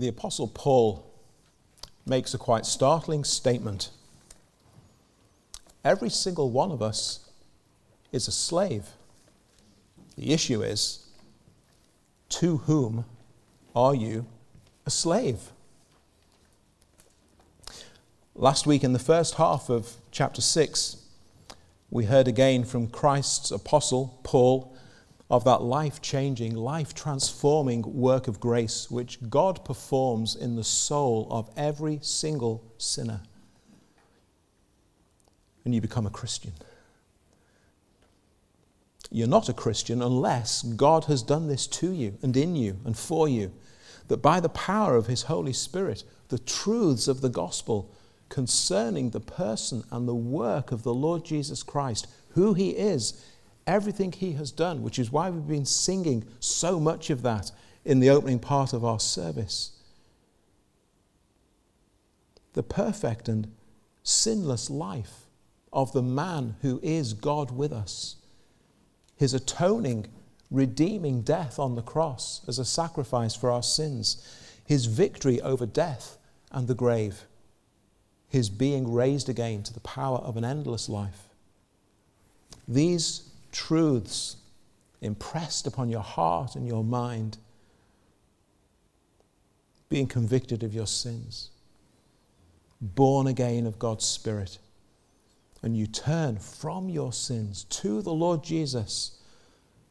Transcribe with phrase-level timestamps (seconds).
[0.00, 1.06] the Apostle Paul
[2.06, 3.90] makes a quite startling statement.
[5.84, 7.30] Every single one of us
[8.12, 8.88] is a slave.
[10.16, 11.06] The issue is
[12.30, 13.04] to whom
[13.74, 14.26] are you
[14.86, 15.52] a slave?
[18.34, 20.96] Last week, in the first half of chapter 6,
[21.90, 24.69] we heard again from Christ's apostle, Paul,
[25.30, 31.28] of that life changing, life transforming work of grace which God performs in the soul
[31.30, 33.20] of every single sinner.
[35.64, 36.52] And you become a Christian.
[39.12, 42.96] You're not a Christian unless God has done this to you and in you and
[42.96, 43.52] for you.
[44.08, 47.92] That by the power of His Holy Spirit, the truths of the gospel
[48.28, 53.24] concerning the person and the work of the Lord Jesus Christ, who He is,
[53.66, 57.50] everything He has done, which is why we've been singing so much of that
[57.84, 59.72] in the opening part of our service.
[62.52, 63.52] The perfect and
[64.02, 65.26] sinless life
[65.72, 68.16] of the man who is God with us,
[69.16, 70.06] his atoning,
[70.50, 74.26] redeeming death on the cross as a sacrifice for our sins,
[74.64, 76.18] his victory over death
[76.50, 77.26] and the grave,
[78.28, 81.28] his being raised again to the power of an endless life.
[82.66, 84.36] These truths
[85.00, 87.38] impressed upon your heart and your mind,
[89.88, 91.50] being convicted of your sins,
[92.80, 94.58] born again of God's Spirit,
[95.62, 99.18] and you turn from your sins to the Lord Jesus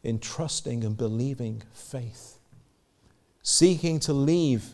[0.03, 2.37] in trusting and believing faith,
[3.43, 4.73] seeking to leave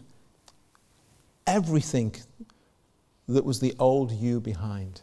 [1.47, 2.15] everything
[3.27, 5.01] that was the old you behind,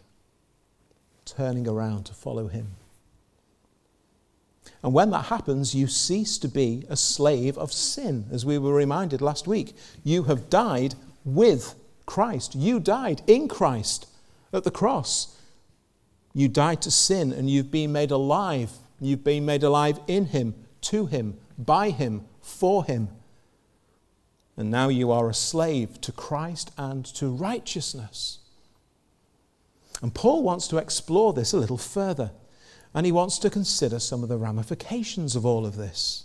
[1.25, 2.77] turning around to follow Him.
[4.83, 8.75] And when that happens, you cease to be a slave of sin, as we were
[8.75, 9.77] reminded last week.
[10.03, 12.55] You have died with Christ.
[12.55, 14.07] You died in Christ
[14.53, 15.39] at the cross.
[16.35, 18.73] You died to sin and you've been made alive.
[19.01, 23.09] You've been made alive in Him, to Him, by Him, for Him.
[24.57, 28.39] And now you are a slave to Christ and to righteousness.
[30.03, 32.33] And Paul wants to explore this a little further.
[32.95, 36.25] And he wants to consider some of the ramifications of all of this.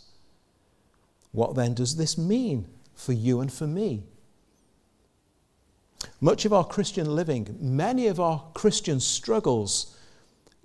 [1.31, 4.03] What then does this mean for you and for me?
[6.19, 9.97] Much of our Christian living, many of our Christian struggles,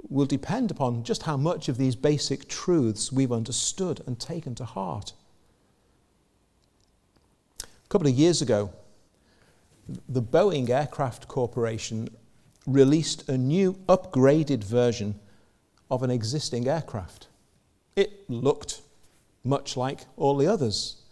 [0.08, 4.64] will depend upon just how much of these basic truths we've understood and taken to
[4.64, 5.12] heart.
[7.62, 8.72] A couple of years ago,
[10.08, 12.08] the Boeing Aircraft Corporation
[12.66, 15.18] released a new upgraded version
[15.92, 17.28] of an existing aircraft.
[17.96, 18.80] It looked
[19.44, 21.02] much like all the others.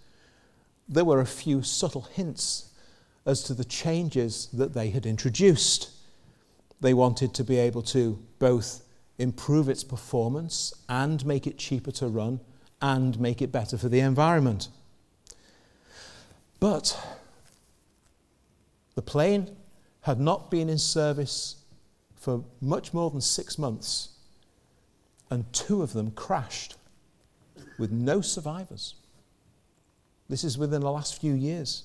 [0.88, 2.70] There were a few subtle hints
[3.26, 5.90] as to the changes that they had introduced.
[6.80, 8.82] They wanted to be able to both
[9.18, 12.40] improve its performance and make it cheaper to run
[12.80, 14.68] and make it better for the environment.
[16.58, 16.98] But
[18.94, 19.54] the plane
[20.00, 21.56] had not been in service
[22.16, 24.16] for much more than six months
[25.30, 26.76] and two of them crashed
[27.78, 28.96] with no survivors.
[30.28, 31.84] This is within the last few years.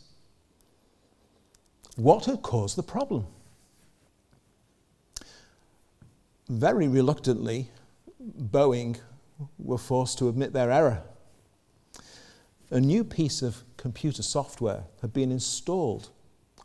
[1.95, 3.27] What had caused the problem?
[6.49, 7.71] Very reluctantly,
[8.21, 8.97] Boeing
[9.57, 11.01] were forced to admit their error.
[12.71, 16.09] A new piece of computer software had been installed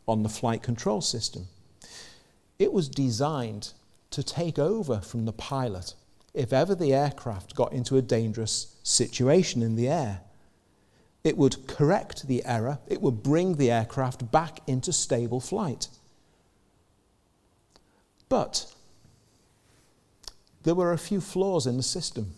[0.09, 1.47] on the flight control system.
[2.59, 3.73] It was designed
[4.11, 5.95] to take over from the pilot
[6.33, 10.21] if ever the aircraft got into a dangerous situation in the air.
[11.23, 15.89] It would correct the error, it would bring the aircraft back into stable flight.
[18.29, 18.73] But
[20.63, 22.35] there were a few flaws in the system.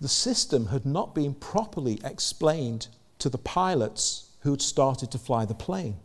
[0.00, 5.44] The system had not been properly explained to the pilots who had started to fly
[5.44, 5.96] the plane.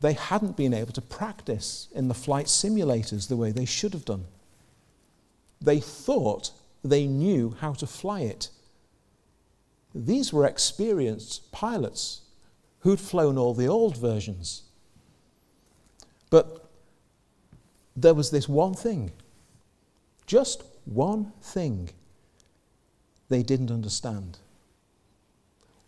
[0.00, 4.04] They hadn't been able to practice in the flight simulators the way they should have
[4.04, 4.26] done.
[5.60, 6.52] They thought
[6.84, 8.50] they knew how to fly it.
[9.94, 12.22] These were experienced pilots
[12.80, 14.62] who'd flown all the old versions.
[16.30, 16.68] But
[17.96, 19.12] there was this one thing,
[20.26, 21.90] just one thing
[23.28, 24.38] they didn't understand.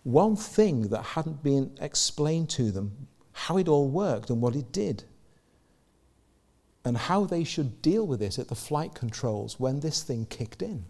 [0.05, 4.73] One thing that hadn't been explained to them, how it all worked and what it
[4.73, 5.05] did
[6.85, 10.63] and how they should deal with it at the flight controls when this thing kicked
[10.63, 10.85] in.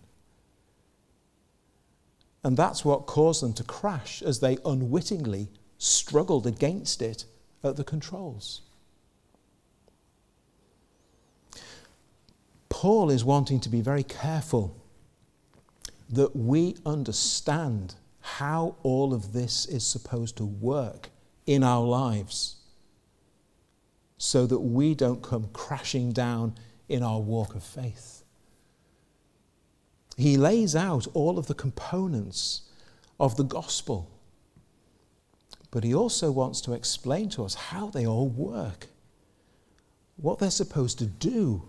[2.44, 5.48] And that's what caused them to crash as they unwittingly
[5.78, 7.24] struggled against it
[7.64, 8.62] at the controls.
[12.68, 14.76] Paul is wanting to be very careful
[16.10, 21.10] that we understand how all of this is supposed to work
[21.46, 22.57] in our lives
[24.18, 26.54] so that we don't come crashing down
[26.88, 28.24] in our walk of faith.
[30.16, 32.62] He lays out all of the components
[33.20, 34.10] of the gospel,
[35.70, 38.88] but he also wants to explain to us how they all work,
[40.16, 41.62] what they're supposed to do.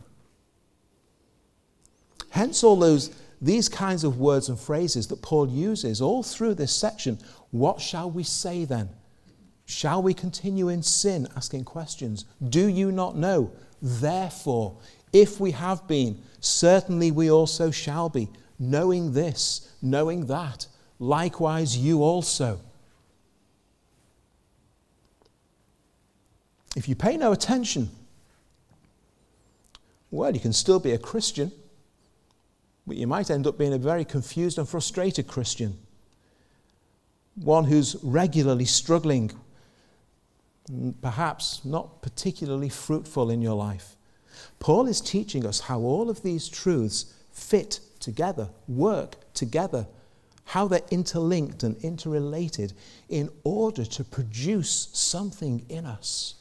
[2.31, 3.11] Hence, all those
[3.41, 7.19] these kinds of words and phrases that Paul uses all through this section.
[7.51, 8.89] What shall we say then?
[9.69, 11.27] Shall we continue in sin?
[11.35, 12.25] Asking questions.
[12.49, 13.51] Do you not know?
[13.81, 14.77] Therefore,
[15.13, 18.29] if we have been, certainly we also shall be.
[18.57, 20.67] Knowing this, knowing that,
[20.97, 22.59] likewise you also.
[26.75, 27.89] If you pay no attention,
[30.11, 31.51] well, you can still be a Christian
[32.89, 35.77] but you might end up being a very confused and frustrated Christian.
[37.35, 39.29] One who's regularly struggling,
[41.01, 43.95] perhaps not particularly fruitful in your life.
[44.59, 49.87] Paul is teaching us how all of these truths fit together, work together,
[50.45, 52.73] how they're interlinked and interrelated
[53.07, 56.35] in order to produce something in us.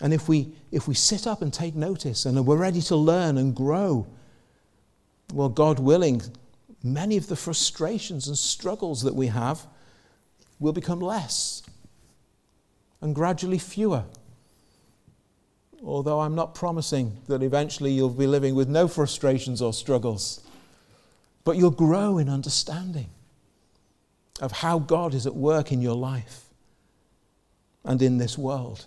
[0.00, 3.36] And if we, if we sit up and take notice and we're ready to learn
[3.36, 4.06] and grow,
[5.32, 6.22] well, God willing,
[6.82, 9.66] many of the frustrations and struggles that we have
[10.60, 11.62] will become less
[13.00, 14.04] and gradually fewer.
[15.82, 20.40] Although I'm not promising that eventually you'll be living with no frustrations or struggles,
[21.42, 23.08] but you'll grow in understanding
[24.40, 26.44] of how God is at work in your life
[27.84, 28.86] and in this world.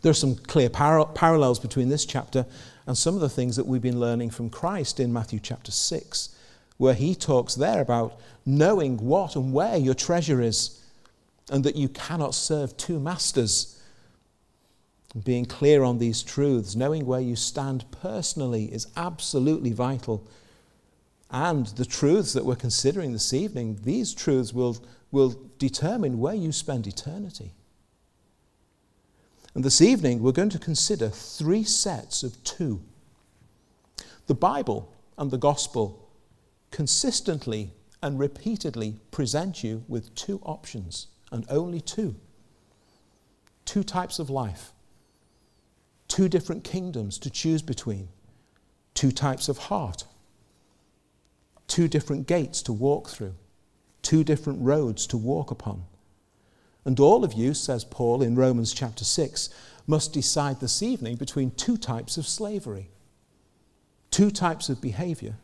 [0.00, 2.46] There are some clear par- parallels between this chapter
[2.86, 6.34] and some of the things that we've been learning from Christ in Matthew chapter 6,
[6.76, 10.80] where he talks there about knowing what and where your treasure is,
[11.50, 13.80] and that you cannot serve two masters.
[15.24, 20.26] Being clear on these truths, knowing where you stand personally, is absolutely vital.
[21.30, 24.78] And the truths that we're considering this evening, these truths will,
[25.12, 27.52] will determine where you spend eternity.
[29.54, 32.82] And this evening, we're going to consider three sets of two.
[34.26, 36.03] The Bible and the gospel
[36.74, 37.72] consistently
[38.02, 42.16] and repeatedly present you with two options, and only two.
[43.64, 44.72] Two types of life,
[46.08, 48.08] two different kingdoms to choose between,
[48.92, 50.02] two types of heart,
[51.68, 53.36] two different gates to walk through,
[54.02, 55.84] two different roads to walk upon.
[56.84, 59.48] And all of you, says Paul in Romans chapter 6,
[59.86, 62.90] must decide this evening between two types of slavery,
[64.10, 65.36] two types of behavior,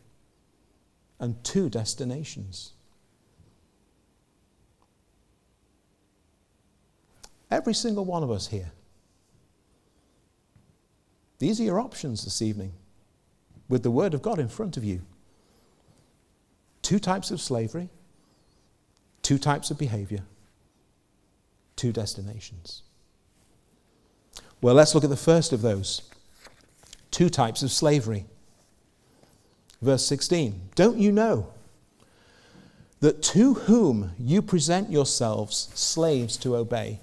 [1.20, 2.72] and two destinations.
[7.50, 8.72] Every single one of us here.
[11.38, 12.72] These are your options this evening
[13.68, 15.02] with the Word of God in front of you.
[16.82, 17.88] Two types of slavery,
[19.22, 20.22] two types of behavior,
[21.76, 22.82] two destinations.
[24.60, 26.02] Well, let's look at the first of those
[27.10, 28.26] two types of slavery.
[29.82, 31.48] Verse 16 Don't you know
[33.00, 37.00] that to whom you present yourselves slaves to obey,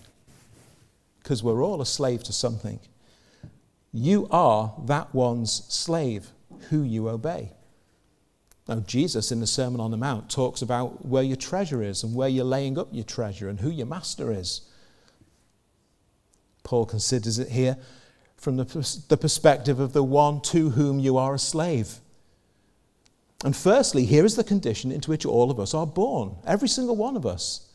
[1.21, 2.79] because we're all a slave to something,
[3.91, 6.29] you are that one's slave
[6.69, 7.51] who you obey.
[8.67, 12.13] Now, Jesus in the Sermon on the Mount talks about where your treasure is and
[12.13, 14.61] where you're laying up your treasure and who your master is.
[16.63, 17.77] Paul considers it here
[18.35, 18.65] from the,
[19.07, 21.99] the perspective of the one to whom you are a slave.
[23.43, 26.95] And firstly, here is the condition into which all of us are born, every single
[26.95, 27.67] one of us.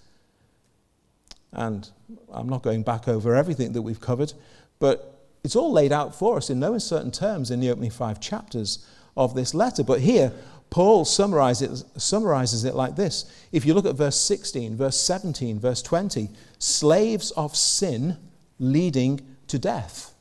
[1.53, 1.89] And
[2.33, 4.33] I'm not going back over everything that we've covered,
[4.79, 8.21] but it's all laid out for us in no uncertain terms in the opening five
[8.21, 9.85] chapters of this letter.
[9.85, 10.33] But here,
[10.71, 13.31] Paul summarizes it, summarizes it like this.
[13.53, 18.17] If you look at verse 16, verse 17, verse 20, slaves of sin
[18.59, 20.15] leading to death.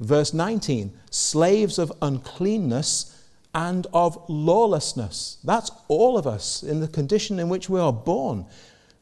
[0.00, 3.17] Verse 19, slaves of uncleanness
[3.54, 5.38] and of lawlessness.
[5.44, 8.46] That's all of us in the condition in which we are born.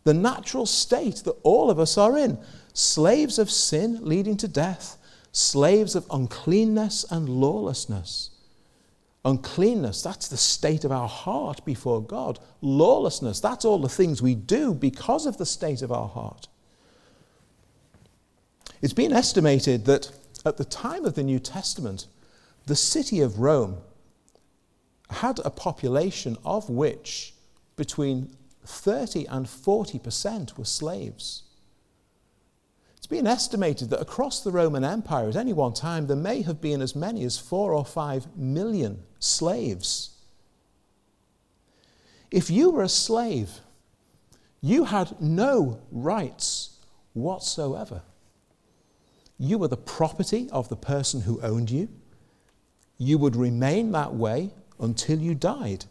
[0.05, 2.39] The natural state that all of us are in.
[2.73, 4.99] Slaves of sin leading to death,
[5.33, 8.31] slaves of uncleanness and lawlessness.
[9.25, 12.39] Uncleanness, that's the state of our heart before God.
[12.61, 16.47] Lawlessness, that's all the things we do because of the state of our heart.
[18.81, 20.13] It's been estimated that
[20.45, 22.07] at the time of the New Testament,
[22.67, 23.79] the city of Rome
[25.11, 27.35] had a population of which
[27.77, 28.35] between
[28.65, 31.43] 30 and 40% were slaves.
[32.97, 36.61] It's been estimated that across the Roman Empire at any one time there may have
[36.61, 40.11] been as many as four or five million slaves.
[42.33, 43.61] If you were a slave,
[44.61, 46.79] you had no rights
[47.13, 48.03] whatsoever.
[49.39, 51.89] You were the property of the person who owned you.
[52.99, 55.85] You would remain that way until you died,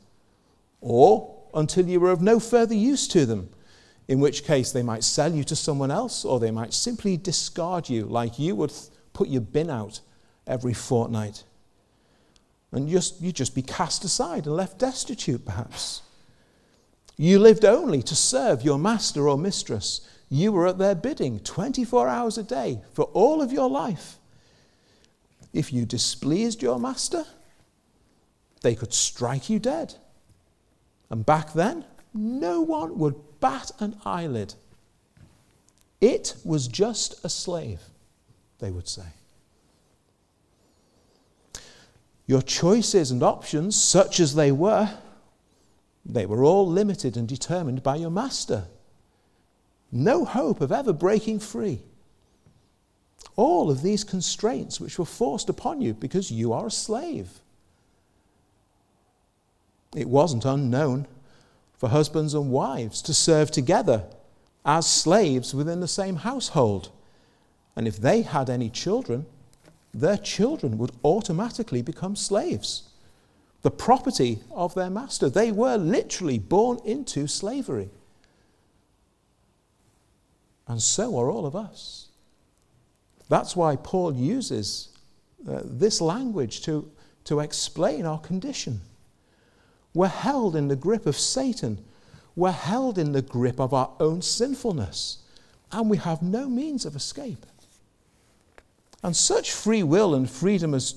[0.81, 3.49] or until you were of no further use to them,
[4.07, 7.89] in which case they might sell you to someone else, or they might simply discard
[7.89, 8.73] you like you would
[9.13, 10.01] put your bin out
[10.45, 11.43] every fortnight.
[12.71, 16.01] And just, you'd just be cast aside and left destitute, perhaps.
[17.17, 20.07] You lived only to serve your master or mistress.
[20.29, 24.17] You were at their bidding 24 hours a day for all of your life.
[25.53, 27.23] If you displeased your master,
[28.61, 29.95] they could strike you dead.
[31.09, 34.55] And back then, no one would bat an eyelid.
[36.01, 37.81] It was just a slave,
[38.59, 39.03] they would say.
[42.27, 44.89] Your choices and options, such as they were,
[46.05, 48.65] they were all limited and determined by your master.
[49.91, 51.81] No hope of ever breaking free.
[53.35, 57.29] All of these constraints which were forced upon you because you are a slave.
[59.95, 61.07] It wasn't unknown
[61.77, 64.03] for husbands and wives to serve together
[64.65, 66.89] as slaves within the same household.
[67.75, 69.25] And if they had any children,
[69.93, 72.89] their children would automatically become slaves,
[73.61, 75.29] the property of their master.
[75.29, 77.89] They were literally born into slavery.
[80.67, 82.07] And so are all of us.
[83.29, 84.89] That's why Paul uses
[85.49, 86.91] uh, this language to,
[87.25, 88.81] to explain our condition.
[89.95, 91.83] We're held in the grip of Satan.
[92.35, 95.19] We're held in the grip of our own sinfulness.
[95.71, 97.45] And we have no means of escape.
[99.01, 100.95] And such free will and freedom, as,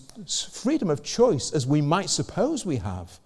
[0.52, 3.20] freedom of choice as we might suppose we have,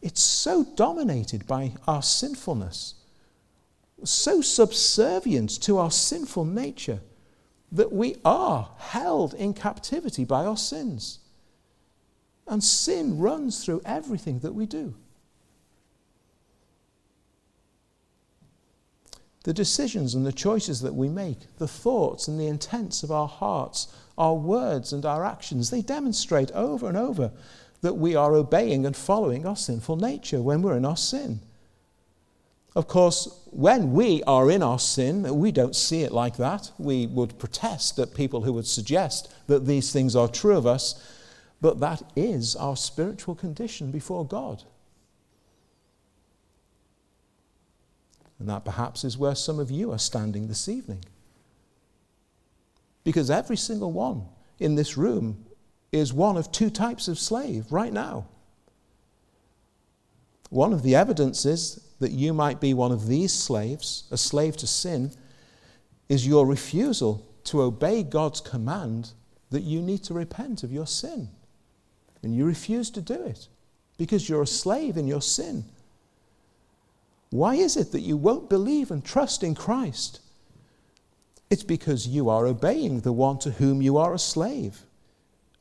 [0.00, 2.94] it's so dominated by our sinfulness,
[4.02, 7.00] so subservient to our sinful nature,
[7.70, 11.18] that we are held in captivity by our sins.
[12.50, 14.94] And sin runs through everything that we do.
[19.44, 23.28] The decisions and the choices that we make, the thoughts and the intents of our
[23.28, 23.86] hearts,
[24.18, 27.30] our words and our actions, they demonstrate over and over
[27.82, 31.40] that we are obeying and following our sinful nature when we're in our sin.
[32.74, 36.72] Of course, when we are in our sin, we don't see it like that.
[36.78, 41.00] We would protest at people who would suggest that these things are true of us
[41.60, 44.62] but that is our spiritual condition before God.
[48.38, 51.04] And that perhaps is where some of you are standing this evening.
[53.04, 54.24] Because every single one
[54.58, 55.44] in this room
[55.92, 58.26] is one of two types of slave right now.
[60.48, 64.66] One of the evidences that you might be one of these slaves, a slave to
[64.66, 65.12] sin,
[66.08, 69.12] is your refusal to obey God's command
[69.50, 71.28] that you need to repent of your sin
[72.22, 73.48] and you refuse to do it
[73.96, 75.64] because you're a slave in your sin.
[77.30, 80.20] Why is it that you won't believe and trust in Christ?
[81.48, 84.82] It's because you are obeying the one to whom you are a slave.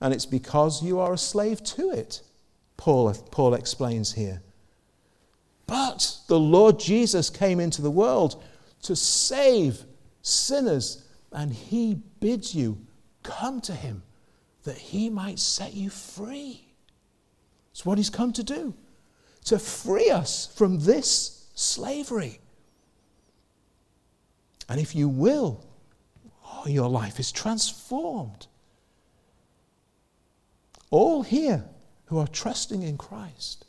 [0.01, 2.21] And it's because you are a slave to it,
[2.77, 4.41] Paul, Paul explains here.
[5.67, 8.41] But the Lord Jesus came into the world
[8.83, 9.83] to save
[10.21, 12.77] sinners, and he bids you
[13.21, 14.01] come to him
[14.69, 16.63] that he might set you free.
[17.71, 18.75] It's what he's come to do,
[19.45, 22.39] to free us from this slavery.
[24.69, 25.65] And if you will,
[26.45, 28.45] oh, your life is transformed.
[30.91, 31.65] All here
[32.05, 33.65] who are trusting in Christ,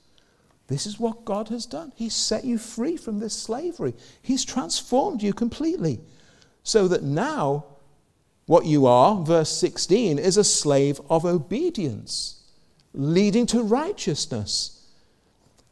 [0.67, 1.93] this is what God has done.
[1.97, 6.03] He's set you free from this slavery, He's transformed you completely
[6.63, 7.65] so that now
[8.51, 12.43] what you are, verse 16, is a slave of obedience,
[12.93, 14.89] leading to righteousness.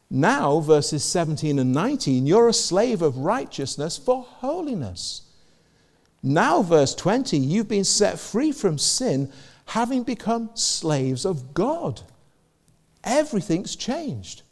[0.09, 5.23] Now, verses 17 and 19, you're a slave of righteousness for holiness.
[6.23, 9.29] Now, verse 20, you've been set free from sin,
[9.65, 12.03] having become slaves of God.
[13.03, 14.43] everything's changed.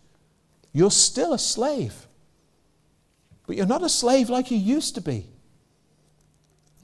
[0.74, 2.08] You're still a slave,
[3.46, 5.28] but you're not a slave like you used to be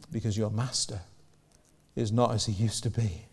[0.09, 1.01] because your master
[1.95, 3.25] is not as he used to be.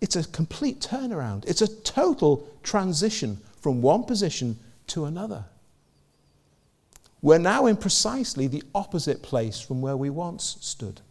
[0.00, 4.58] It's a complete turnaround, it's a total transition from one position
[4.88, 5.44] to another.
[7.22, 11.02] We're now in precisely the opposite place from where we once stood.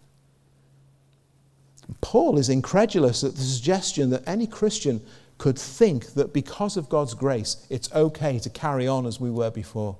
[2.02, 5.02] Paul is incredulous at the suggestion that any Christian
[5.38, 9.52] could think that because of God's grace, it's okay to carry on as we were
[9.52, 9.98] before.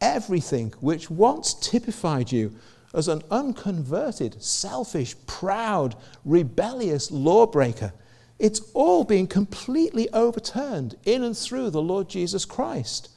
[0.00, 2.52] Everything which once typified you
[2.94, 7.92] as an unconverted, selfish, proud, rebellious lawbreaker,
[8.38, 13.10] it's all being completely overturned in and through the Lord Jesus Christ.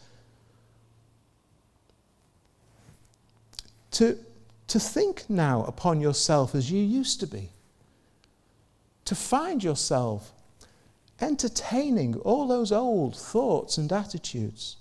[3.92, 4.18] To
[4.68, 7.52] to think now upon yourself as you used to be,
[9.06, 10.34] to find yourself
[11.22, 14.76] entertaining all those old thoughts and attitudes,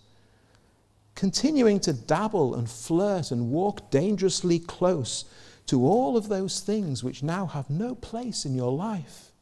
[1.17, 5.25] continuing to dabble and flirt and walk dangerously close
[5.67, 9.33] to all of those things which now have no place in your life.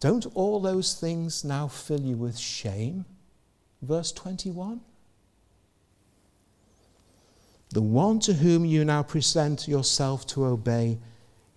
[0.00, 3.04] Don't all those things now fill you with shame?
[3.82, 4.80] Verse 21.
[7.70, 10.98] The one to whom you now present yourself to obey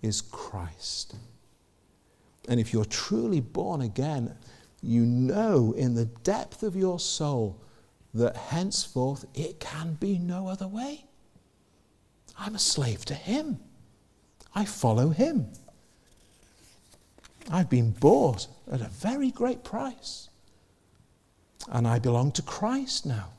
[0.02, 1.14] is Christ.
[2.48, 4.34] And if you're truly born again,
[4.82, 7.60] you know in the depth of your soul
[8.14, 11.04] that henceforth it can be no other way.
[12.38, 13.60] I'm a slave to Him.
[14.54, 15.48] I follow Him.
[17.50, 20.28] I've been bought at a very great price.
[21.68, 23.30] And I belong to Christ now.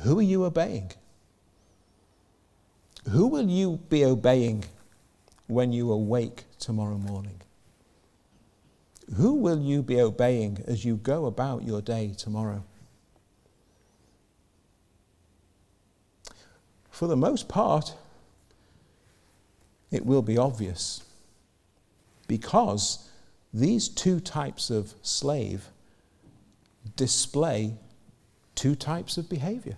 [0.00, 0.92] Who are you obeying?
[3.10, 4.64] Who will you be obeying
[5.46, 7.40] when you awake tomorrow morning?
[9.16, 12.64] Who will you be obeying as you go about your day tomorrow?
[16.90, 17.94] For the most part,
[19.90, 21.02] it will be obvious
[22.28, 23.10] because
[23.52, 25.68] these two types of slave
[26.96, 27.74] display
[28.54, 29.76] two types of behavior.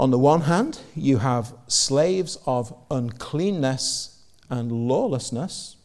[0.00, 5.76] On the one hand, you have slaves of uncleanness and lawlessness.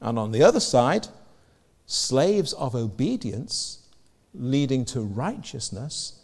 [0.00, 1.08] And on the other side,
[1.86, 3.88] slaves of obedience
[4.32, 6.20] leading to righteousness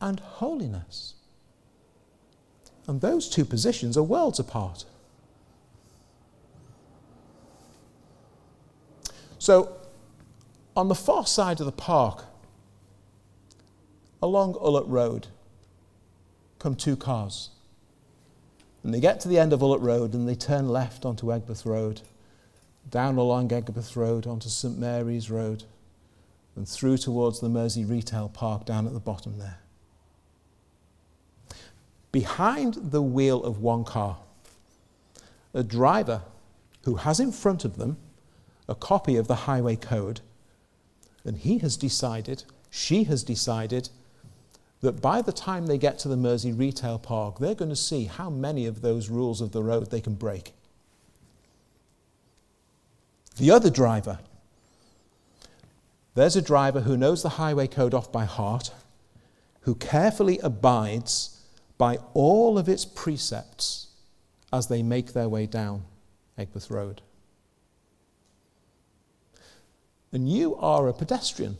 [0.00, 1.14] and holiness.
[2.86, 4.84] And those two positions are worlds apart.
[9.40, 9.76] So,
[10.76, 12.26] on the far side of the park,
[14.22, 15.26] along Ullett Road,
[16.66, 17.50] come two cars.
[18.82, 21.64] And they get to the end of Ullett Road and they turn left onto Aigburth
[21.64, 22.00] Road,
[22.90, 25.62] down along Aigburth Road onto St Mary's Road,
[26.56, 29.58] and through towards the Mersey Retail Park down at the bottom there.
[32.10, 34.16] Behind the wheel of one car,
[35.54, 36.22] a driver
[36.82, 37.96] who has in front of them
[38.68, 40.20] a copy of the highway code,
[41.24, 43.88] and he has decided, she has decided,
[44.86, 48.04] that by the time they get to the Mersey Retail Park, they're going to see
[48.04, 50.52] how many of those rules of the road they can break.
[53.36, 54.20] The other driver,
[56.14, 58.70] there's a driver who knows the highway code off by heart,
[59.62, 61.42] who carefully abides
[61.76, 63.88] by all of its precepts
[64.52, 65.82] as they make their way down
[66.38, 67.02] Aigburth Road.
[70.12, 71.58] And you are a pedestrian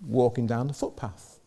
[0.00, 1.39] walking down the footpath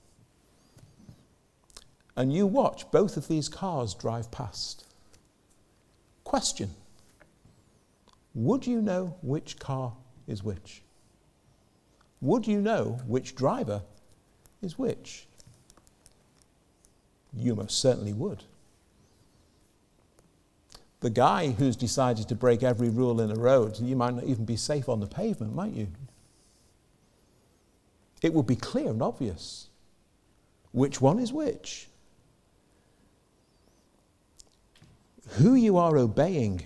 [2.16, 4.86] and you watch both of these cars drive past.
[6.24, 6.70] Question
[8.34, 9.94] Would you know which car
[10.28, 10.82] is which?
[12.22, 13.82] Would you know which driver
[14.62, 15.28] is which?
[17.36, 18.44] You most certainly would.
[21.02, 24.46] The guy who's decided to break every rule in the road, you might not even
[24.46, 25.88] be safe on the pavement, might you?
[28.22, 29.68] It would be clear and obvious
[30.72, 31.90] which one is which.
[35.30, 36.64] Who you are obeying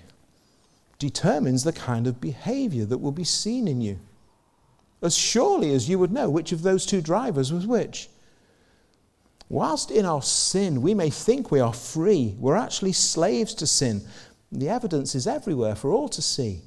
[0.99, 3.99] determines the kind of behavior that will be seen in you.
[5.01, 8.09] As surely as you would know which of those two drivers was which.
[9.49, 14.01] Whilst in our sin we may think we are free, we're actually slaves to sin.
[14.51, 16.61] The evidence is everywhere for all to see.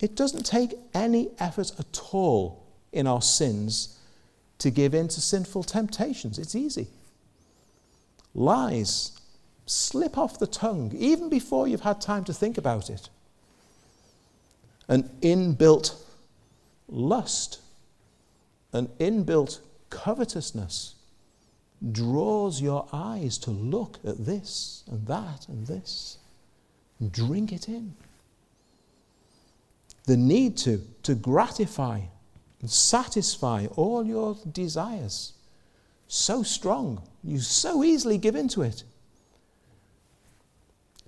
[0.00, 3.98] It doesn't take any effort at all in our sins
[4.58, 6.38] to give in to sinful temptations.
[6.38, 6.88] It's easy.
[8.34, 9.15] Lies
[9.66, 13.08] slip off the tongue even before you've had time to think about it.
[14.88, 15.94] An inbuilt
[16.88, 17.60] lust,
[18.72, 19.58] an inbuilt
[19.90, 20.94] covetousness
[21.92, 26.18] draws your eyes to look at this and that and this.
[27.10, 27.94] Drink it in.
[30.04, 32.00] The need to, to gratify
[32.60, 35.32] and satisfy all your desires.
[36.08, 38.84] So strong, you so easily give into it.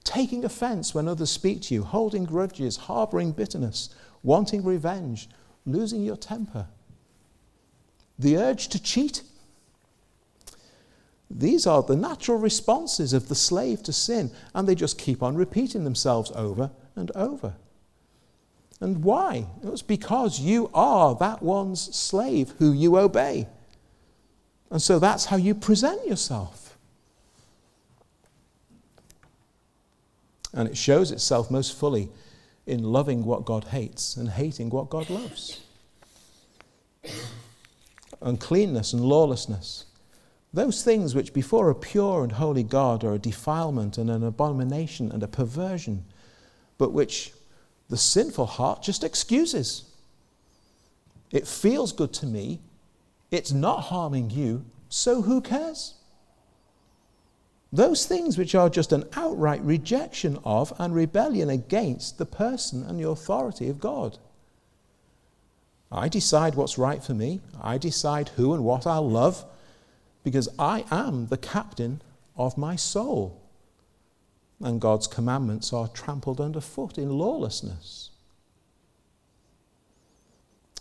[0.08, 3.90] Taking offense when others speak to you, holding grudges, harboring bitterness,
[4.22, 5.28] wanting revenge,
[5.66, 6.66] losing your temper.
[8.18, 9.22] The urge to cheat
[11.30, 15.36] these are the natural responses of the slave to sin, and they just keep on
[15.36, 17.54] repeating themselves over and over.
[18.80, 19.46] And why?
[19.62, 23.48] It's because you are that one's slave who you obey.
[24.70, 26.67] And so that's how you present yourself.
[30.52, 32.10] And it shows itself most fully
[32.66, 35.60] in loving what God hates and hating what God loves.
[38.20, 39.84] Uncleanness and lawlessness
[40.52, 45.12] those things which before a pure and holy God are a defilement and an abomination
[45.12, 46.04] and a perversion,
[46.78, 47.32] but which
[47.88, 49.84] the sinful heart just excuses.
[51.30, 52.60] It feels good to me,
[53.30, 55.94] it's not harming you, so who cares?
[57.72, 62.98] Those things which are just an outright rejection of and rebellion against the person and
[62.98, 64.18] the authority of God.
[65.92, 67.40] I decide what's right for me.
[67.60, 69.44] I decide who and what I'll love
[70.24, 72.02] because I am the captain
[72.36, 73.40] of my soul.
[74.60, 78.10] And God's commandments are trampled underfoot in lawlessness.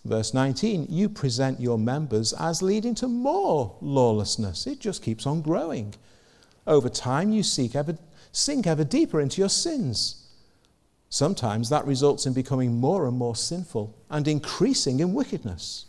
[0.03, 4.65] Verse 19, you present your members as leading to more lawlessness.
[4.65, 5.93] It just keeps on growing.
[6.67, 7.97] Over time, you ever,
[8.31, 10.27] sink ever deeper into your sins.
[11.09, 15.85] Sometimes that results in becoming more and more sinful and increasing in wickedness.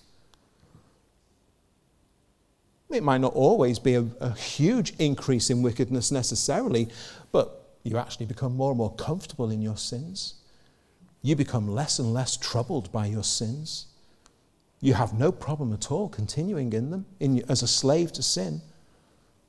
[2.90, 6.88] It might not always be a, a huge increase in wickedness necessarily,
[7.32, 10.34] but you actually become more and more comfortable in your sins.
[11.22, 13.86] You become less and less troubled by your sins.
[14.80, 18.62] You have no problem at all continuing in them in, as a slave to sin.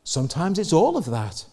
[0.10, 1.46] Sometimes it's all of that.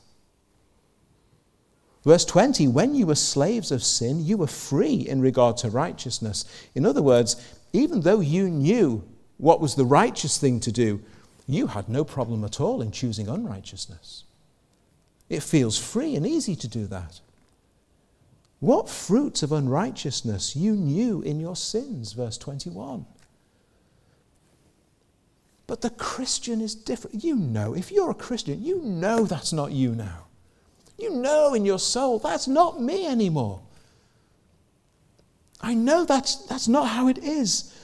[2.04, 6.46] Verse 20 When you were slaves of sin, you were free in regard to righteousness.
[6.74, 7.36] In other words,
[7.74, 11.02] even though you knew what was the righteous thing to do,
[11.46, 14.24] you had no problem at all in choosing unrighteousness.
[15.28, 17.20] It feels free and easy to do that.
[18.60, 23.04] What fruits of unrighteousness you knew in your sins, verse 21.
[25.66, 27.24] But the Christian is different.
[27.24, 30.26] You know, if you're a Christian, you know that's not you now.
[30.98, 33.61] You know in your soul that's not me anymore.
[35.61, 37.74] I know that's, that's not how it is.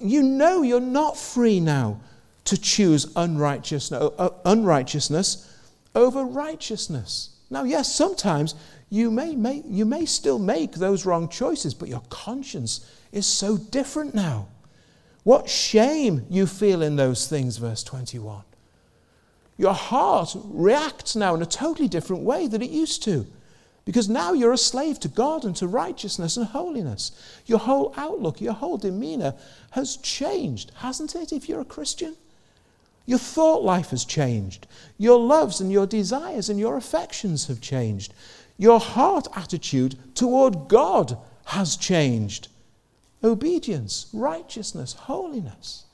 [0.00, 2.00] You know you're not free now
[2.44, 5.50] to choose unrighteousness, uh, unrighteousness
[5.94, 7.30] over righteousness.
[7.50, 8.54] Now, yes, sometimes
[8.90, 13.56] you may, make, you may still make those wrong choices, but your conscience is so
[13.56, 14.48] different now.
[15.24, 18.42] What shame you feel in those things, verse 21.
[19.56, 23.26] Your heart reacts now in a totally different way than it used to.
[23.84, 27.12] Because now you're a slave to God and to righteousness and holiness.
[27.46, 29.34] Your whole outlook, your whole demeanor
[29.72, 32.16] has changed, hasn't it, if you're a Christian?
[33.06, 34.66] Your thought life has changed.
[34.96, 38.14] Your loves and your desires and your affections have changed.
[38.56, 42.48] Your heart attitude toward God has changed.
[43.24, 45.84] Obedience, righteousness, holiness.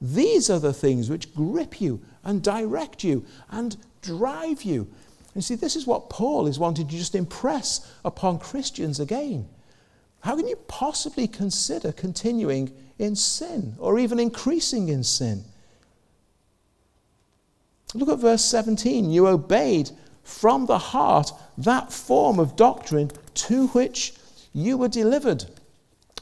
[0.00, 4.88] These are the things which grip you and direct you and drive you.
[5.34, 9.48] And see, this is what Paul is wanting to just impress upon Christians again.
[10.20, 15.44] How can you possibly consider continuing in sin or even increasing in sin?
[17.94, 19.10] Look at verse 17.
[19.10, 19.90] You obeyed
[20.22, 24.14] from the heart that form of doctrine to which
[24.52, 25.44] you were delivered.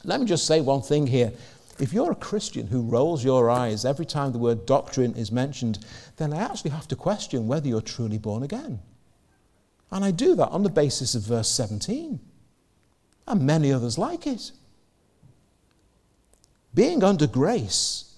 [0.03, 1.31] Let me just say one thing here.
[1.79, 5.83] If you're a Christian who rolls your eyes every time the word doctrine is mentioned,
[6.17, 8.79] then I actually have to question whether you're truly born again.
[9.91, 12.19] And I do that on the basis of verse 17
[13.27, 14.51] and many others like it.
[16.73, 18.15] Being under grace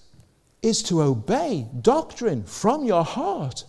[0.62, 3.64] is to obey doctrine from your heart.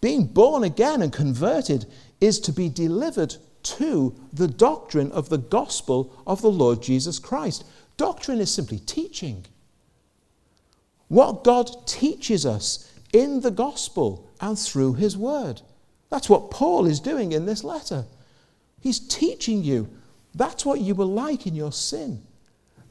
[0.00, 1.86] Being born again and converted
[2.20, 3.36] is to be delivered
[3.76, 7.64] to the doctrine of the gospel of the Lord Jesus Christ.
[7.96, 9.44] Doctrine is simply teaching.
[11.08, 15.62] what God teaches us in the gospel and through his word.
[16.10, 18.04] That's what Paul is doing in this letter.
[18.80, 19.88] He's teaching you
[20.34, 22.22] that's what you were like in your sin.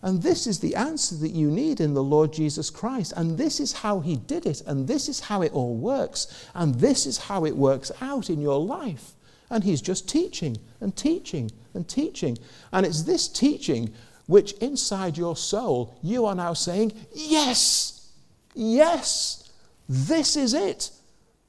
[0.02, 3.14] And this is the answer that you need in the Lord Jesus Christ.
[3.16, 4.62] And this is how he did it.
[4.66, 6.48] And this is how it all works.
[6.54, 9.14] And this is how it works out in your life.
[9.50, 12.38] And he's just teaching and teaching and teaching.
[12.72, 13.94] And it's this teaching
[14.26, 18.12] which inside your soul you are now saying, Yes,
[18.54, 19.50] yes,
[19.88, 20.92] this is it.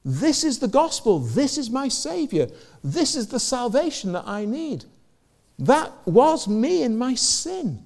[0.04, 1.18] This is the gospel.
[1.18, 2.48] This is my Savior.
[2.84, 4.84] This is the salvation that I need.
[5.58, 7.84] That was me in my sin.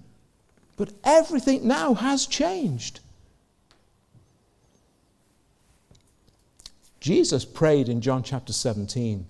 [0.76, 3.00] But everything now has changed.
[7.00, 9.26] Jesus prayed in John chapter 17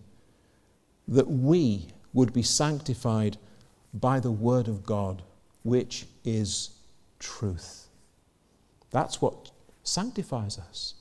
[1.09, 3.37] that we would be sanctified
[3.95, 5.23] by the Word of God,
[5.63, 6.71] which is
[7.19, 7.89] truth.
[8.91, 9.51] That's what
[9.83, 10.95] sanctifies us.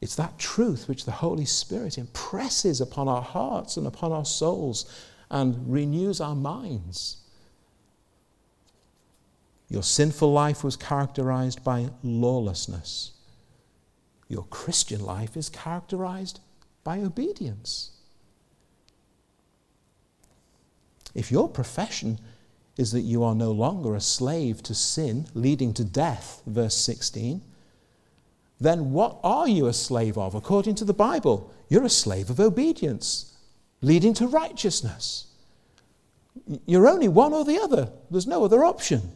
[0.00, 4.84] It's that truth which the Holy Spirit impresses upon our hearts and upon our souls
[5.30, 7.18] and renews our minds.
[9.68, 13.12] Your sinful life was characterized by lawlessness.
[14.28, 16.40] Your Christian life is characterized
[16.82, 17.93] by obedience.
[21.14, 22.18] If your profession
[22.76, 27.40] is that you are no longer a slave to sin, leading to death, verse 16,
[28.60, 30.34] then what are you a slave of?
[30.34, 33.32] According to the Bible, you're a slave of obedience,
[33.80, 35.26] leading to righteousness.
[36.66, 39.12] You're only one or the other, there's no other option.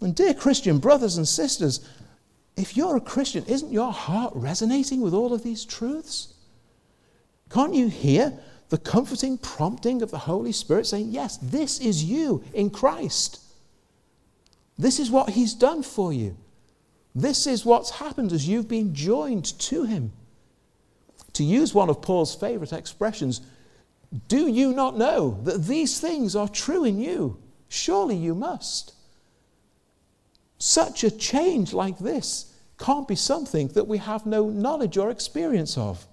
[0.00, 1.86] And, dear Christian brothers and sisters,
[2.56, 6.34] if you're a Christian, isn't your heart resonating with all of these truths?
[7.50, 8.38] Can't you hear
[8.70, 13.40] the comforting prompting of the Holy Spirit saying, Yes, this is you in Christ.
[14.78, 16.36] This is what He's done for you.
[17.14, 20.12] This is what's happened as you've been joined to Him.
[21.34, 23.40] To use one of Paul's favorite expressions,
[24.28, 27.38] do you not know that these things are true in you?
[27.68, 28.94] Surely you must.
[30.58, 35.76] Such a change like this can't be something that we have no knowledge or experience
[35.76, 36.06] of.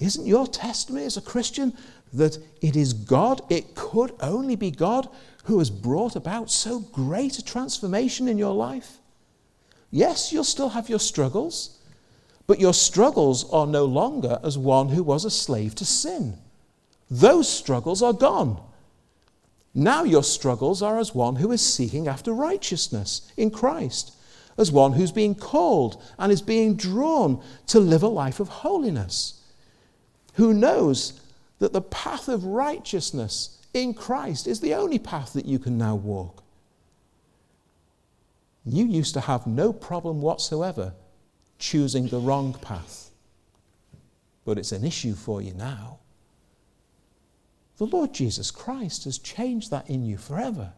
[0.00, 1.76] Isn't your testimony as a Christian
[2.12, 5.08] that it is God, it could only be God,
[5.44, 8.98] who has brought about so great a transformation in your life?
[9.90, 11.78] Yes, you'll still have your struggles,
[12.46, 16.38] but your struggles are no longer as one who was a slave to sin.
[17.10, 18.60] Those struggles are gone.
[19.74, 24.14] Now your struggles are as one who is seeking after righteousness in Christ,
[24.56, 29.39] as one who's being called and is being drawn to live a life of holiness,
[30.40, 31.20] who knows
[31.58, 35.94] that the path of righteousness in Christ is the only path that you can now
[35.94, 36.42] walk.
[38.64, 40.94] You used to have no problem whatsoever
[41.58, 43.10] choosing the wrong path,
[44.46, 45.98] but it's an issue for you now.
[47.76, 50.72] The Lord Jesus Christ has changed that in you forever.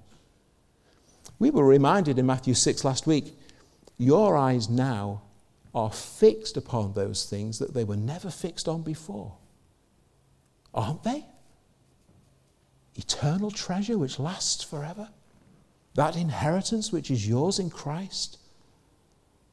[1.38, 3.38] We were reminded in Matthew 6 last week
[3.96, 5.22] your eyes now
[5.72, 9.36] are fixed upon those things that they were never fixed on before.
[10.74, 11.24] Aren't they?
[12.94, 15.08] Eternal treasure which lasts forever.
[15.94, 18.38] That inheritance which is yours in Christ.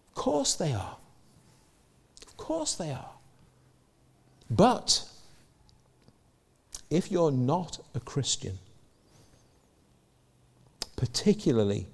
[0.09, 0.97] Of course they are.
[2.25, 3.11] Of course they are.
[4.49, 5.05] But
[6.89, 8.57] if you're not a Christian,
[10.95, 11.87] particularly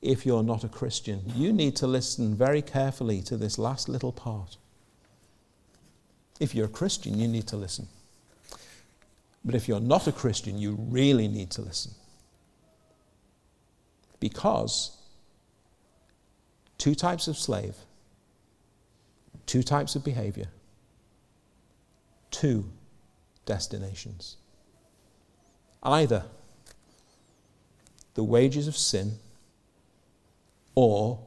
[0.00, 4.12] if you're not a Christian, you need to listen very carefully to this last little
[4.12, 4.56] part.
[6.40, 7.86] If you're a Christian, you need to listen.
[9.44, 11.92] But if you're not a Christian, you really need to listen.
[14.20, 14.96] Because
[16.78, 17.74] two types of slave,
[19.46, 20.46] two types of behavior,
[22.30, 22.70] two
[23.44, 24.36] destinations.
[25.82, 26.24] Either
[28.14, 29.18] the wages of sin
[30.74, 31.18] or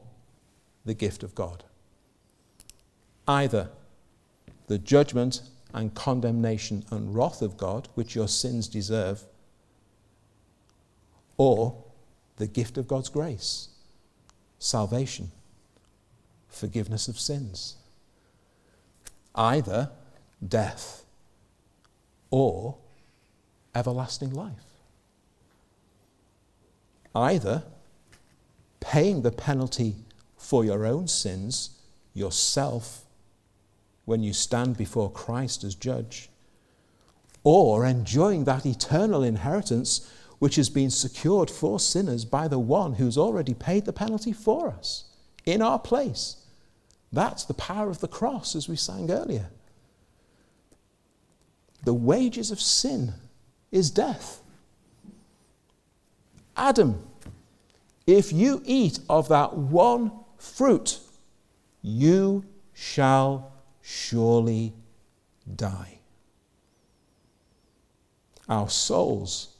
[0.84, 1.64] the gift of God.
[3.28, 3.70] Either
[4.68, 5.42] the judgment
[5.76, 9.22] and condemnation and wrath of God, which your sins deserve,
[11.36, 11.76] or
[12.38, 13.68] the gift of God's grace,
[14.58, 15.30] salvation,
[16.48, 17.76] forgiveness of sins.
[19.34, 19.90] Either
[20.46, 21.04] death
[22.30, 22.76] or
[23.74, 24.54] everlasting life.
[27.14, 27.64] Either
[28.80, 29.96] paying the penalty
[30.38, 31.70] for your own sins
[32.14, 33.05] yourself
[34.06, 36.30] when you stand before Christ as judge,
[37.44, 43.18] or enjoying that eternal inheritance which has been secured for sinners by the one who's
[43.18, 45.04] already paid the penalty for us
[45.44, 46.36] in our place.
[47.12, 49.50] That's the power of the cross, as we sang earlier.
[51.84, 53.14] The wages of sin
[53.70, 54.42] is death.
[56.56, 57.06] Adam,
[58.06, 61.00] if you eat of that one fruit,
[61.82, 63.52] you shall
[63.88, 64.72] surely
[65.54, 66.00] die.
[68.48, 69.54] Our souls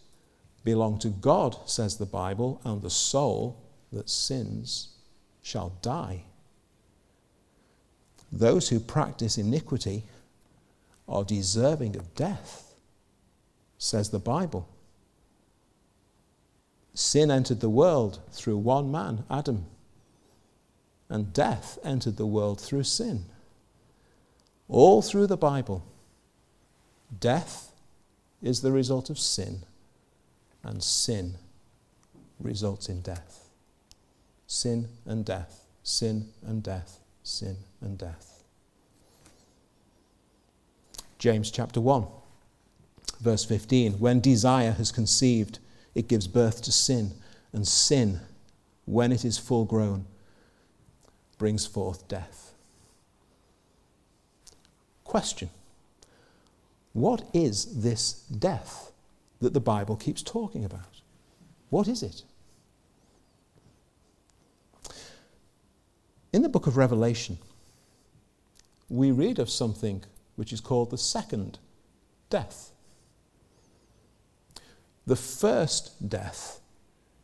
[0.64, 3.56] belong to God, says the Bible, and the soul
[3.92, 4.88] that sins
[5.42, 6.24] shall die.
[8.32, 10.02] Those who practice iniquity
[11.08, 12.74] are deserving of death,
[13.78, 14.68] says the Bible.
[16.94, 19.66] Sin entered the world through one man, Adam,
[21.08, 23.26] and death entered the world through sin.
[24.68, 25.84] All through the Bible,
[27.20, 27.72] death
[28.42, 29.64] is the result of sin,
[30.62, 31.36] and sin
[32.40, 33.48] results in death.
[34.46, 38.42] Sin and death, sin and death, sin and death.
[41.18, 42.06] James chapter 1,
[43.20, 43.94] verse 15.
[43.94, 45.60] When desire has conceived,
[45.94, 47.12] it gives birth to sin,
[47.52, 48.20] and sin,
[48.84, 50.06] when it is full grown,
[51.38, 52.45] brings forth death.
[55.06, 55.50] Question
[56.92, 58.90] What is this death
[59.40, 61.00] that the Bible keeps talking about?
[61.70, 62.22] What is it?
[66.32, 67.38] In the book of Revelation,
[68.88, 71.58] we read of something which is called the second
[72.28, 72.72] death.
[75.06, 76.60] The first death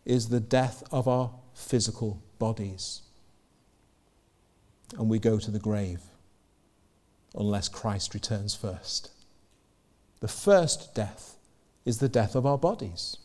[0.04, 3.02] is the death of our physical bodies.
[4.96, 6.00] And we go to the grave
[7.34, 9.10] unless Christ returns first.
[10.20, 11.36] The first death
[11.84, 13.16] is the death of our bodies.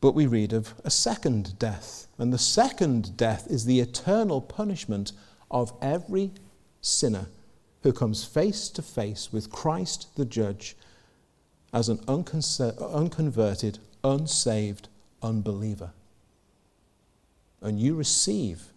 [0.00, 2.06] But we read of a second death.
[2.18, 5.12] And the second death is the eternal punishment
[5.50, 6.30] of every
[6.80, 7.26] sinner
[7.82, 10.76] who comes face to face with Christ the judge
[11.72, 14.88] as an unconverted, unsaved
[15.22, 15.90] unbeliever.
[17.60, 18.73] And you receive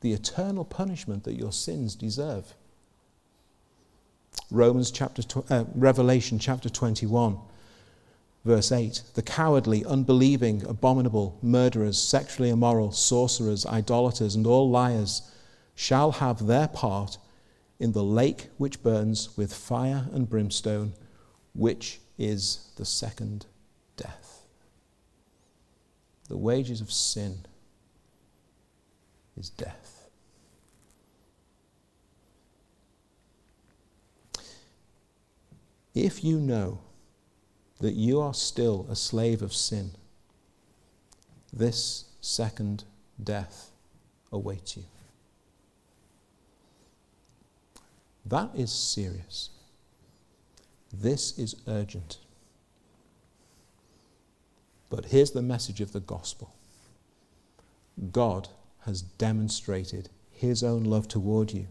[0.00, 2.54] the eternal punishment that your sins deserve.
[4.50, 7.38] Romans chapter uh, Revelation chapter 21
[8.44, 15.30] verse 8 the cowardly unbelieving abominable murderers sexually immoral sorcerers idolaters and all liars
[15.74, 17.18] shall have their part
[17.80, 20.92] in the lake which burns with fire and brimstone,
[21.54, 23.46] which is the second
[23.96, 24.42] death.
[26.28, 27.46] The wages of sin
[29.36, 29.89] is death.
[35.94, 36.80] If you know
[37.80, 39.92] that you are still a slave of sin,
[41.52, 42.84] this second
[43.22, 43.70] death
[44.30, 44.84] awaits you.
[48.24, 49.50] That is serious.
[50.92, 52.18] This is urgent.
[54.88, 56.52] But here's the message of the gospel
[58.12, 58.48] God
[58.80, 61.66] has demonstrated his own love toward you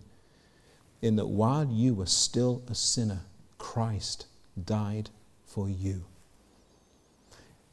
[1.01, 3.21] in that while you were still a sinner,
[3.59, 4.25] Christ
[4.65, 5.11] died
[5.45, 6.05] for you.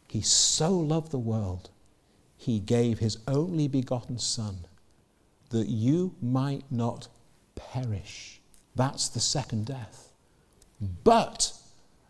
[0.06, 1.70] He so loved the world,
[2.36, 4.66] he gave his only begotten Son
[5.48, 7.08] that you might not
[7.54, 8.36] perish
[8.76, 10.12] that's the second death.
[11.02, 11.52] But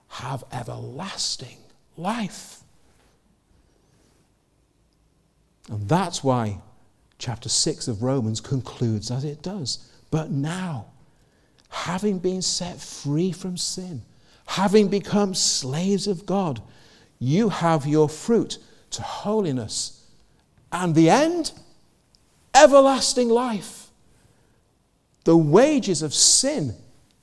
[0.08, 1.58] have everlasting
[1.96, 2.60] life.
[5.70, 6.58] And that's why
[7.18, 9.90] chapter 6 of Romans concludes as it does.
[10.10, 10.86] But now,
[11.68, 14.02] having been set free from sin,
[14.46, 16.62] having become slaves of God,
[17.18, 18.58] you have your fruit
[18.90, 20.06] to holiness.
[20.72, 21.52] And the end?
[22.54, 23.90] Everlasting life.
[25.24, 26.74] The wages of sin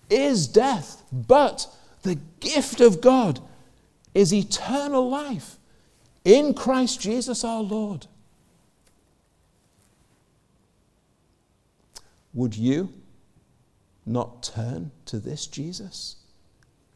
[0.09, 1.67] is death, but
[2.01, 3.39] the gift of God
[4.13, 5.57] is eternal life
[6.25, 8.07] in Christ Jesus our Lord.
[12.33, 12.93] Would you
[14.05, 16.17] not turn to this Jesus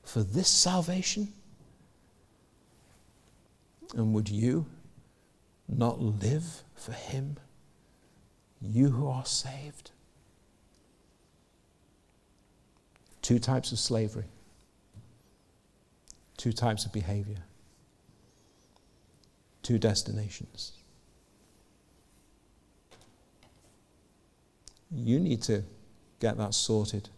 [0.03, 1.33] for this salvation?
[3.95, 4.65] And would you
[5.67, 7.37] not live for him,
[8.61, 9.91] you who are saved?
[13.21, 14.25] Two types of slavery,
[16.37, 17.43] two types of behavior,
[19.63, 20.71] two destinations.
[24.89, 25.63] You need to
[26.19, 27.09] get that sorted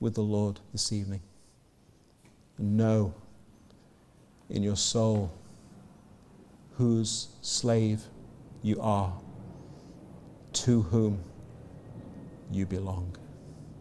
[0.00, 1.20] with the Lord this evening.
[2.58, 3.14] And know
[4.48, 5.30] in your soul
[6.76, 8.02] whose slave
[8.62, 9.12] you are,
[10.52, 11.20] to whom
[12.50, 13.16] you belong.